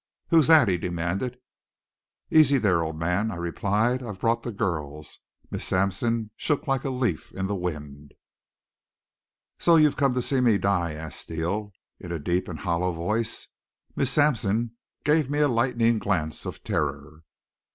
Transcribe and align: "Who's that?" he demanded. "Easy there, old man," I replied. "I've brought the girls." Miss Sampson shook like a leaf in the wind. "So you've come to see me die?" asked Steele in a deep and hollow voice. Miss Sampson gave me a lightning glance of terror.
"Who's 0.29 0.47
that?" 0.47 0.67
he 0.67 0.79
demanded. 0.79 1.37
"Easy 2.31 2.57
there, 2.57 2.81
old 2.81 2.97
man," 2.97 3.29
I 3.29 3.35
replied. 3.35 4.01
"I've 4.01 4.19
brought 4.19 4.41
the 4.41 4.51
girls." 4.51 5.19
Miss 5.51 5.63
Sampson 5.63 6.31
shook 6.35 6.65
like 6.65 6.83
a 6.83 6.89
leaf 6.89 7.31
in 7.33 7.45
the 7.45 7.55
wind. 7.55 8.15
"So 9.59 9.75
you've 9.75 9.97
come 9.97 10.13
to 10.13 10.21
see 10.23 10.41
me 10.41 10.57
die?" 10.57 10.93
asked 10.93 11.19
Steele 11.19 11.71
in 11.99 12.11
a 12.11 12.17
deep 12.17 12.47
and 12.47 12.57
hollow 12.57 12.91
voice. 12.91 13.49
Miss 13.95 14.09
Sampson 14.09 14.71
gave 15.03 15.29
me 15.29 15.37
a 15.37 15.47
lightning 15.47 15.99
glance 15.99 16.47
of 16.47 16.63
terror. 16.63 17.21